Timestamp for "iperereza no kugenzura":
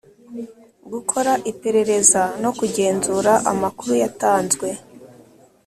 1.51-3.31